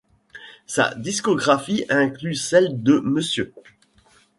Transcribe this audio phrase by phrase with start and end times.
[0.65, 3.51] Sa discographie inclut celle de Mr.